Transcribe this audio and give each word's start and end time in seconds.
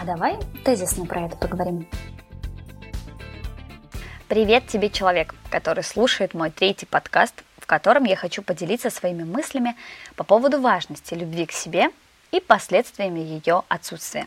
А 0.00 0.04
давай 0.06 0.38
тезисно 0.64 1.04
про 1.04 1.26
это 1.26 1.36
поговорим. 1.36 1.86
Привет 4.28 4.66
тебе, 4.66 4.88
человек, 4.88 5.34
который 5.50 5.84
слушает 5.84 6.32
мой 6.32 6.50
третий 6.50 6.86
подкаст, 6.86 7.34
в 7.58 7.66
котором 7.66 8.04
я 8.04 8.16
хочу 8.16 8.40
поделиться 8.40 8.88
своими 8.88 9.24
мыслями 9.24 9.76
по 10.16 10.24
поводу 10.24 10.58
важности 10.58 11.12
любви 11.12 11.44
к 11.44 11.52
себе 11.52 11.90
и 12.32 12.40
последствиями 12.40 13.20
ее 13.20 13.62
отсутствия. 13.68 14.26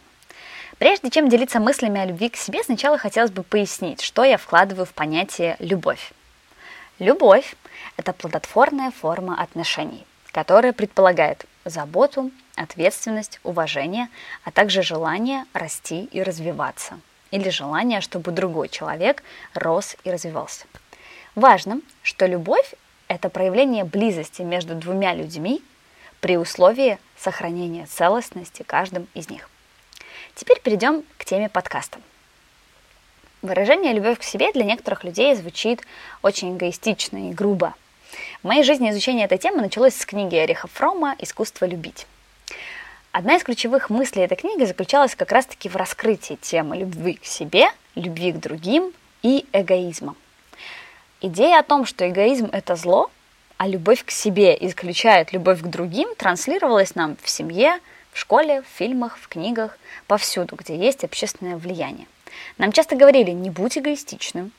Прежде 0.78 1.10
чем 1.10 1.28
делиться 1.28 1.60
мыслями 1.60 2.00
о 2.00 2.06
любви 2.06 2.30
к 2.30 2.36
себе, 2.36 2.62
сначала 2.62 3.00
хотелось 3.00 3.32
бы 3.32 3.42
пояснить, 3.42 4.02
что 4.02 4.24
я 4.24 4.38
вкладываю 4.38 4.86
в 4.86 4.94
понятие 4.94 5.56
«любовь». 5.58 6.14
Любовь– 7.00 7.56
это 7.98 8.14
плодотворная 8.14 8.92
форма 8.92 9.42
отношений, 9.42 10.06
которая 10.34 10.72
предполагает 10.72 11.48
заботу, 11.66 12.30
ответственность, 12.56 13.40
уважение, 13.44 14.10
а 14.44 14.52
также 14.52 14.82
желание 14.82 15.46
расти 15.54 16.06
и 16.12 16.22
развиваться, 16.22 17.00
или 17.32 17.50
желание, 17.50 18.02
чтобы 18.02 18.32
другой 18.32 18.70
человек 18.70 19.24
рос 19.54 19.96
и 20.04 20.12
развивался. 20.12 20.66
Важно, 21.36 21.82
что 22.02 22.26
любовь– 22.26 22.74
это 23.08 23.30
проявление 23.30 23.84
близости 23.84 24.42
между 24.42 24.76
двумя 24.76 25.14
людьми 25.14 25.64
при 26.20 26.38
условии 26.38 27.00
сохранения 27.18 27.86
целостности 27.86 28.64
каждым 28.64 29.08
из 29.14 29.30
них. 29.30 29.50
Теперь 30.36 30.60
перейдем 30.62 31.04
к 31.18 31.26
теме 31.26 31.50
подкаста– 31.50 32.00
Выражение 33.44 33.92
«любовь 33.92 34.20
к 34.20 34.24
себе» 34.24 34.54
для 34.54 34.64
некоторых 34.64 35.04
людей 35.04 35.36
звучит 35.36 35.82
очень 36.22 36.56
эгоистично 36.56 37.30
и 37.30 37.34
грубо. 37.34 37.74
В 38.42 38.48
моей 38.48 38.64
жизни 38.64 38.90
изучение 38.90 39.26
этой 39.26 39.38
темы 39.38 39.62
началось 39.62 39.96
с 39.96 40.06
книги 40.06 40.38
Эриха 40.38 40.70
Фрома 40.70 41.18
«Искусство 41.20 41.66
любить». 41.66 42.08
Одна 43.14 43.36
из 43.36 43.44
ключевых 43.44 43.92
мыслей 43.92 44.24
этой 44.24 44.36
книги 44.36 44.64
заключалась 44.64 45.14
как 45.14 45.32
раз-таки 45.32 45.70
в 45.70 45.76
раскрытии 45.76 46.34
темы 46.42 46.78
любви 46.78 47.14
к 47.14 47.26
себе, 47.26 47.68
любви 47.94 48.32
к 48.32 48.40
другим 48.40 48.92
и 49.22 49.46
эгоизма. 49.54 50.16
Идея 51.22 51.60
о 51.60 51.64
том, 51.64 51.86
что 51.86 52.10
эгоизм– 52.10 52.50
это 52.52 52.76
зло, 52.76 53.12
а 53.58 53.68
любовь 53.68 54.04
к 54.04 54.10
себе 54.10 54.58
исключает 54.60 55.32
любовь 55.32 55.62
к 55.62 55.68
другим, 55.68 56.10
транслировалась 56.16 56.96
нам 56.96 57.16
в 57.22 57.30
семье, 57.30 57.78
в 58.12 58.18
школе, 58.18 58.64
в 58.64 58.78
фильмах, 58.80 59.20
в 59.20 59.28
книгах, 59.28 59.78
повсюду, 60.08 60.56
где 60.56 60.76
есть 60.76 61.04
общественное 61.04 61.58
влияние. 61.58 62.08
Нам 62.58 62.72
часто 62.72 62.96
говорили, 62.96 63.30
не 63.30 63.52
будь 63.52 63.78
эгоистичным, 63.78 64.52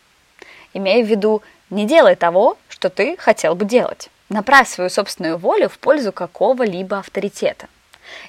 имея 0.74 1.04
в 1.04 1.08
виду, 1.08 1.42
не 1.70 1.88
делай 1.88 2.14
того, 2.14 2.56
что 2.68 2.88
ты 2.88 3.16
хотел 3.16 3.56
бы 3.56 3.64
делать. 3.64 4.10
Направь 4.28 4.68
свою 4.68 4.90
собственную 4.90 5.38
волю 5.38 5.68
в 5.68 5.76
пользу 5.80 6.12
какого-либо 6.12 6.98
авторитета. 6.98 7.66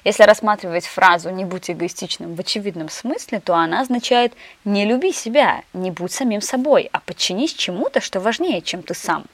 Если 0.04 0.22
рассматривать 0.22 0.86
фразу 0.86 1.30
«не 1.30 1.44
будь 1.44 1.70
эгоистичным» 1.70 2.34
в 2.34 2.40
очевидном 2.40 2.88
смысле, 2.88 3.40
то 3.40 3.54
она 3.54 3.80
означает 3.80 4.32
«не 4.64 4.84
люби 4.84 5.12
себя, 5.12 5.62
не 5.72 5.90
будь 5.90 6.12
самим 6.12 6.40
собой, 6.40 6.88
а 6.92 7.00
подчинись 7.00 7.54
чему-то, 7.54 8.00
что 8.00 8.20
важнее, 8.20 8.62
чем 8.62 8.82
ты 8.82 8.94
сам». 8.94 9.24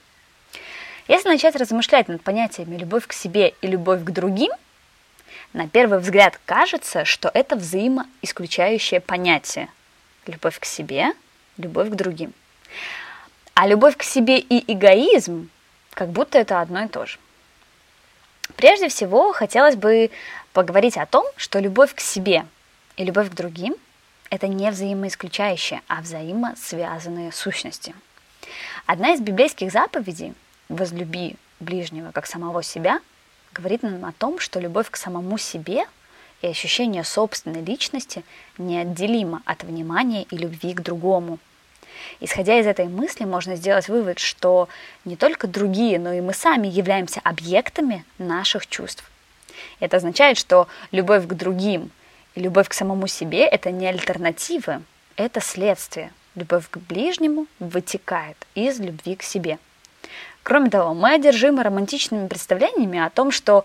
Если 1.09 1.29
начать 1.29 1.57
размышлять 1.57 2.09
над 2.09 2.23
понятиями 2.23 2.77
«любовь 2.77 3.07
к 3.07 3.12
себе» 3.12 3.55
и 3.61 3.67
«любовь 3.67 4.03
к 4.05 4.11
другим», 4.11 4.53
на 5.53 5.69
первый 5.69 5.99
взгляд 5.99 6.41
кажется, 6.47 7.05
что 7.05 7.31
это 7.33 7.56
взаимоисключающее 7.56 9.01
понятие– 9.01 9.69
любовь 10.27 10.59
к 10.59 10.65
себе, 10.65 11.12
любовь 11.56 11.91
к 11.91 11.95
другим. 11.95 12.33
А 13.55 13.67
любовь 13.67 13.97
к 13.97 14.03
себе 14.03 14.39
и 14.39 14.73
эгоизм, 14.73 15.51
как 15.93 16.09
будто 16.09 16.39
это 16.39 16.61
одно 16.61 16.84
и 16.84 16.89
то 16.89 17.06
же. 17.06 17.19
Прежде 18.56 18.89
всего, 18.89 19.33
хотелось 19.33 19.77
бы 19.77 20.11
поговорить 20.53 20.97
о 20.97 21.06
том, 21.06 21.25
что 21.36 21.58
любовь 21.58 21.95
к 21.95 22.00
себе 22.00 22.47
и 22.97 23.05
любовь 23.05 23.31
к 23.31 23.34
другим– 23.34 23.75
это 24.31 24.48
не 24.48 24.70
взаимоисключающие, 24.70 25.83
а 25.89 26.00
взаимосвязанные 26.00 27.33
сущности. 27.33 27.94
Одна 28.87 29.12
из 29.15 29.21
библейских 29.21 29.71
заповедей 29.72 30.34
«возлюби 30.69 31.37
ближнего 31.60 32.12
как 32.12 32.27
самого 32.27 32.62
себя» 32.62 33.00
говорит 33.53 33.82
нам 33.82 34.04
о 34.04 34.12
том, 34.12 34.38
что 34.38 34.60
любовь 34.60 34.91
к 34.91 34.97
самому 34.97 35.38
себе– 35.38 35.87
и 36.43 36.48
ощущение 36.48 37.04
собственной 37.04 37.62
личности 37.62 38.25
неотделимо 38.59 39.43
от 39.47 39.62
внимания 39.62 40.25
и 40.25 40.37
любви 40.37 40.75
к 40.75 40.82
другому. 40.82 41.38
Исходя 42.20 42.58
из 42.58 42.66
этой 42.66 42.86
мысли, 42.86 43.25
можно 43.25 43.56
сделать 43.56 43.88
вывод, 43.88 44.19
что 44.19 44.69
не 45.04 45.16
только 45.16 45.47
другие, 45.47 45.98
но 45.98 46.12
и 46.12 46.20
мы 46.20 46.34
сами 46.34 46.69
являемся 46.69 47.20
объектами 47.25 48.04
наших 48.19 48.66
чувств. 48.66 49.04
Это 49.80 49.98
означает, 49.98 50.38
что 50.38 50.69
любовь 50.91 51.26
к 51.26 51.34
другим 51.34 51.91
и 52.34 52.41
любовь 52.41 52.69
к 52.69 52.75
самому 52.75 53.06
себе– 53.06 53.44
это 53.47 53.70
не 53.70 53.86
альтернативы, 53.86 54.82
это 55.16 55.41
следствие. 55.41 56.12
Любовь 56.34 56.69
к 56.70 56.78
ближнему 56.78 57.47
вытекает 57.58 58.36
из 58.54 58.80
любви 58.80 59.16
к 59.16 59.22
себе. 59.22 59.59
Кроме 60.42 60.70
того, 60.70 60.94
мы 60.94 61.14
одержимы 61.14 61.62
романтичными 61.62 62.26
представлениями 62.26 62.98
о 62.98 63.10
том, 63.10 63.30
что 63.30 63.64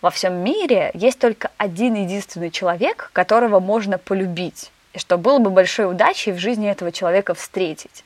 во 0.00 0.10
всем 0.10 0.34
мире 0.42 0.90
есть 0.94 1.18
только 1.18 1.50
один 1.56 1.94
единственный 1.94 2.50
человек, 2.50 3.10
которого 3.12 3.60
можно 3.60 3.98
полюбить, 3.98 4.70
и 4.92 4.98
что 4.98 5.18
было 5.18 5.38
бы 5.38 5.50
большой 5.50 5.90
удачей 5.90 6.32
в 6.32 6.38
жизни 6.38 6.68
этого 6.68 6.92
человека 6.92 7.34
встретить. 7.34 8.04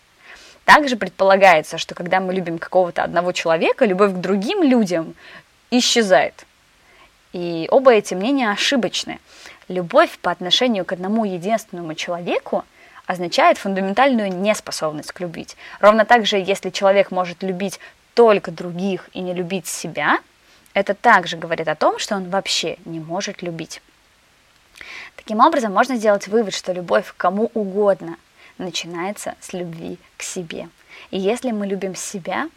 Также 0.64 0.96
предполагается, 0.96 1.78
что 1.78 1.94
когда 1.94 2.20
мы 2.20 2.32
любим 2.32 2.58
какого-то 2.58 3.02
одного 3.02 3.32
человека, 3.32 3.84
любовь 3.84 4.12
к 4.12 4.16
другим 4.16 4.62
людям 4.62 5.14
исчезает. 5.70 6.46
И 7.32 7.68
оба 7.70 7.92
эти 7.92 8.14
мнения 8.14 8.50
ошибочны. 8.50 9.18
Любовь 9.68 10.18
по 10.18 10.30
отношению 10.30 10.84
к 10.84 10.92
одному 10.92 11.24
единственному 11.24 11.94
человеку 11.94 12.64
означает 13.06 13.58
фундаментальную 13.58 14.32
неспособность 14.32 15.12
к 15.12 15.20
любить. 15.20 15.56
Ровно 15.80 16.04
так 16.04 16.26
же, 16.26 16.36
если 16.38 16.70
человек 16.70 17.10
может 17.10 17.42
любить 17.42 17.80
только 18.14 18.50
других 18.50 19.10
и 19.12 19.20
не 19.20 19.34
любить 19.34 19.66
себя– 19.66 20.18
это 20.74 20.94
также 20.94 21.36
говорит 21.36 21.68
о 21.68 21.76
том, 21.76 21.98
что 21.98 22.16
он 22.16 22.28
вообще 22.28 22.76
не 22.84 22.98
может 22.98 23.42
любить. 23.42 23.80
Таким 25.16 25.40
образом, 25.40 25.72
можно 25.72 25.96
сделать 25.96 26.28
вывод, 26.28 26.54
что 26.54 26.72
любовь 26.72 27.12
к 27.12 27.16
кому 27.16 27.50
угодно 27.54 28.16
начинается 28.58 29.34
с 29.40 29.52
любви 29.52 29.98
к 30.16 30.22
себе. 30.22 30.68
И 31.10 31.18
если 31.18 31.50
мы 31.50 31.66
любим 31.66 31.94
себя, 31.94 32.48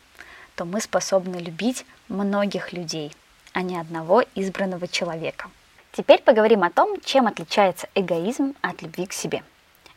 то 0.55 0.65
мы 0.65 0.81
способны 0.81 1.37
любить 1.37 1.85
многих 2.07 2.73
людей, 2.73 3.11
а 3.53 3.61
не 3.61 3.77
одного 3.77 4.23
избранного 4.35 4.87
человека. 4.87 5.49
Теперь 5.91 6.21
поговорим 6.21 6.63
о 6.63 6.69
том, 6.69 6.99
чем 7.01 7.27
отличается 7.27 7.87
эгоизм 7.95 8.55
от 8.61 8.81
любви 8.81 9.05
к 9.05 9.13
себе. 9.13 9.43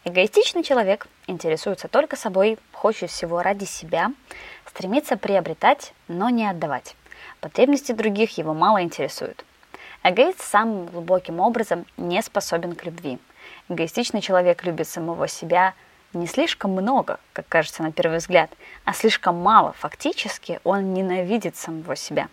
Эгоистичный 0.04 0.62
человек 0.62 1.06
интересуется 1.27 1.88
только 1.88 2.16
собой, 2.16 2.59
хочет 2.72 3.10
всего 3.10 3.42
ради 3.42 3.65
себя, 3.65 4.12
стремится 4.66 5.19
приобретать, 5.19 5.92
но 6.09 6.31
не 6.31 6.48
отдавать. 6.48 6.97
Потребности 7.41 7.92
других 7.92 8.38
его 8.38 8.54
мало 8.54 8.82
интересуют. 8.82 9.44
Эгоист 10.03 10.41
самым 10.41 10.87
глубоким 10.87 11.41
образом 11.41 11.84
не 11.99 12.22
способен 12.22 12.75
к 12.75 12.84
любви. 12.87 13.19
Эгоистичный 13.69 14.22
человек 14.22 14.65
любит 14.65 14.88
самого 14.88 15.28
себя 15.28 15.75
не 16.15 16.27
слишком 16.27 16.72
много, 16.72 17.21
как 17.34 17.47
кажется 17.49 17.83
на 17.83 17.93
первый 17.93 18.19
взгляд, 18.19 18.50
а 18.87 18.94
слишком 18.94 19.37
мало. 19.37 19.75
Фактически 19.75 20.59
он 20.65 20.94
ненавидит 20.94 21.56
самого 21.56 21.97
себя. 21.97 22.28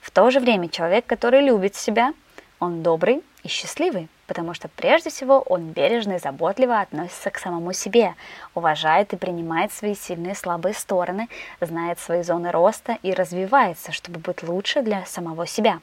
В 0.00 0.10
то 0.10 0.30
же 0.30 0.40
время 0.40 0.70
человек, 0.70 1.04
который 1.04 1.42
любит 1.42 1.76
себя, 1.76 2.14
он 2.60 2.82
добрый 2.82 3.22
и 3.42 3.48
счастливый, 3.48 4.08
потому 4.26 4.54
что 4.54 4.68
прежде 4.68 5.10
всего 5.10 5.40
он 5.40 5.72
бережно 5.72 6.14
и 6.14 6.18
заботливо 6.18 6.80
относится 6.80 7.28
к 7.30 7.38
самому 7.38 7.74
себе, 7.74 8.14
уважает 8.54 9.12
и 9.12 9.16
принимает 9.16 9.70
свои 9.70 9.94
сильные 9.94 10.32
и 10.32 10.36
слабые 10.36 10.72
стороны, 10.72 11.28
знает 11.60 12.00
свои 12.00 12.22
зоны 12.22 12.50
роста 12.50 12.96
и 13.02 13.12
развивается, 13.12 13.92
чтобы 13.92 14.18
быть 14.18 14.42
лучше 14.42 14.80
для 14.80 15.04
самого 15.04 15.46
себя. 15.46 15.80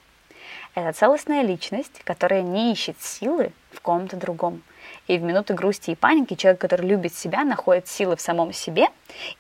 Это 0.75 0.91
целостная 0.91 1.43
личность, 1.43 2.01
которая 2.03 2.41
не 2.41 2.71
ищет 2.71 2.99
силы 2.99 3.51
в 3.71 3.81
ком-то 3.81 4.17
другом. 4.17 4.63
И 5.07 5.17
в 5.17 5.21
минуты 5.21 5.53
грусти 5.53 5.91
и 5.91 5.95
паники 5.95 6.33
человек, 6.33 6.59
который 6.59 6.87
любит 6.87 7.13
себя, 7.13 7.43
находит 7.43 7.87
силы 7.87 8.15
в 8.15 8.21
самом 8.21 8.53
себе 8.53 8.87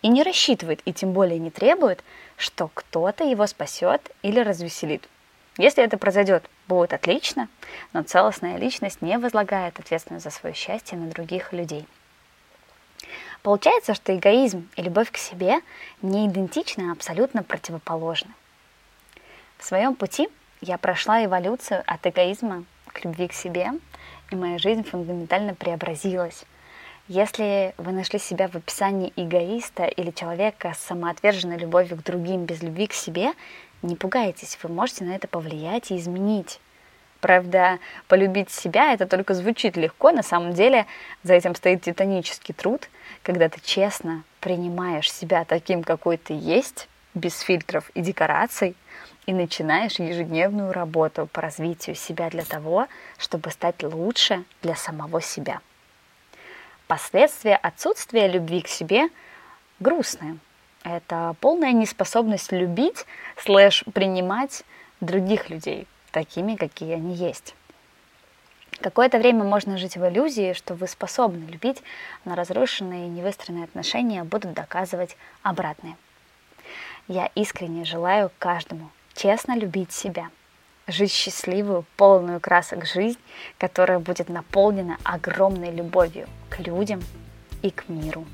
и 0.01 0.09
не 0.09 0.21
рассчитывает, 0.21 0.81
и 0.85 0.93
тем 0.93 1.13
более 1.13 1.39
не 1.39 1.49
требует, 1.49 2.03
что 2.37 2.69
кто-то 2.73 3.23
его 3.23 3.47
спасет 3.47 4.11
или 4.21 4.39
развеселит. 4.39 5.09
Если 5.57 5.83
это 5.83 5.97
произойдет, 5.97 6.43
будет 6.67 6.93
отлично, 6.93 7.47
но 7.93 8.03
целостная 8.03 8.57
личность 8.57 9.01
не 9.01 9.17
возлагает 9.17 9.79
ответственность 9.79 10.23
за 10.23 10.31
свое 10.31 10.53
счастье 10.53 10.97
на 10.97 11.07
других 11.09 11.51
людей. 11.51 11.85
Получается, 13.41 13.93
что 13.93 14.15
эгоизм 14.15 14.69
и 14.75 14.81
любовь 14.81 15.11
к 15.11 15.17
себе 15.17 15.59
не 16.01 16.27
идентичны, 16.27 16.89
а 16.89 16.93
абсолютно 16.93 17.43
противоположны. 17.43 18.31
В 19.57 19.65
своем 19.65 19.95
пути 19.95 20.29
я 20.63 20.77
прошла 20.77 21.23
эволюцию 21.23 21.83
от 21.85 22.07
эгоизма 22.07 22.63
к 22.87 23.03
любви 23.03 23.27
к 23.27 23.33
себе, 23.33 23.71
и 24.31 24.35
моя 24.35 24.57
жизнь 24.57 24.83
фундаментально 24.83 25.55
преобразилась. 25.55 26.45
Если 27.09 27.73
вы 27.77 27.91
нашли 27.91 28.17
себя 28.17 28.47
в 28.47 28.55
описании 28.55 29.11
эгоиста 29.17 29.83
или 29.83 30.11
человека 30.11 30.73
с 30.73 30.79
самоотверженной 30.85 31.57
любовью 31.57 31.97
к 31.97 32.03
другим 32.03 32.45
без 32.45 32.61
любви 32.61 32.87
к 32.87 32.93
себе, 32.93 33.33
не 33.81 33.97
пугайтесь, 33.97 34.57
вы 34.63 34.69
можете 34.69 35.03
на 35.03 35.13
это 35.13 35.27
повлиять 35.27 35.91
и 35.91 35.97
изменить. 35.97 36.61
Правда, 37.19 37.79
полюбить 38.07 38.49
себя 38.49 38.93
это 38.93 39.05
только 39.05 39.33
звучит 39.33 39.75
легко, 39.75 40.11
на 40.11 40.23
самом 40.23 40.53
деле 40.53 40.85
за 41.23 41.33
этим 41.33 41.55
стоит 41.55 41.81
титанический 41.81 42.53
труд, 42.53 42.89
когда 43.21 43.49
ты 43.49 43.59
честно 43.61 44.23
принимаешь 44.39 45.11
себя 45.11 45.43
таким, 45.43 45.83
какой 45.83 46.15
ты 46.15 46.33
есть, 46.33 46.87
без 47.13 47.39
фильтров 47.39 47.89
и 47.93 48.01
декораций, 48.01 48.75
и 49.25 49.33
начинаешь 49.33 49.99
ежедневную 49.99 50.73
работу 50.73 51.27
по 51.31 51.41
развитию 51.41 51.95
себя 51.95 52.29
для 52.29 52.43
того, 52.43 52.87
чтобы 53.17 53.51
стать 53.51 53.81
лучше 53.83 54.43
для 54.61 54.75
самого 54.75 55.21
себя. 55.21 55.61
Последствия 56.87 57.55
отсутствия 57.55 58.27
любви 58.27 58.61
к 58.61 58.67
себе 58.67 59.07
грустные. 59.79 60.37
Это 60.83 61.35
полная 61.39 61.71
неспособность 61.71 62.51
любить 62.51 63.05
слэш 63.37 63.85
принимать 63.93 64.63
других 64.99 65.49
людей 65.49 65.87
такими, 66.11 66.55
какие 66.55 66.93
они 66.93 67.15
есть. 67.15 67.55
Какое-то 68.81 69.17
время 69.17 69.43
можно 69.43 69.77
жить 69.77 69.95
в 69.95 70.05
иллюзии, 70.05 70.53
что 70.53 70.73
вы 70.73 70.87
способны 70.87 71.45
любить, 71.45 71.81
но 72.25 72.35
разрушенные 72.35 73.07
и 73.07 73.09
невыстроенные 73.09 73.63
отношения 73.63 74.23
будут 74.23 74.53
доказывать 74.53 75.15
обратное. 75.41 75.95
Я 77.09 77.29
искренне 77.35 77.83
желаю 77.83 78.31
каждому 78.39 78.89
честно 79.13 79.57
любить 79.57 79.91
себя, 79.91 80.29
жить 80.87 81.11
счастливую, 81.11 81.85
полную 81.97 82.39
красок 82.39 82.85
жизнь, 82.85 83.19
которая 83.57 83.99
будет 83.99 84.29
наполнена 84.29 84.97
огромной 85.03 85.71
любовью 85.71 86.27
к 86.49 86.59
людям 86.59 87.01
и 87.61 87.71
к 87.71 87.89
миру. 87.89 88.25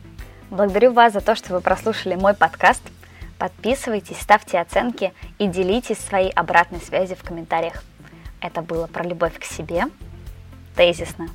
Благодарю 0.51 0.93
вас 0.93 1.13
за 1.13 1.21
то, 1.21 1.33
что 1.35 1.53
вы 1.53 1.61
прослушали 1.61 2.13
мой 2.13 2.35
подкаст. 2.35 2.83
Подписывайтесь, 3.39 4.21
ставьте 4.21 4.59
оценки 4.59 5.13
и 5.39 5.47
делитесь 5.47 5.97
своей 5.97 6.29
обратной 6.29 6.79
связью 6.79 7.17
в 7.17 7.23
комментариях. 7.23 7.83
Это 8.39 8.61
было 8.61 8.85
про 8.85 9.03
любовь 9.03 9.39
к 9.39 9.45
себе, 9.45 9.85
тезисно 10.75 11.27